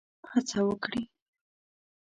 [0.31, 1.01] هڅه وکړي.